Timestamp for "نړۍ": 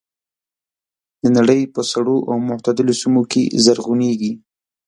1.37-1.61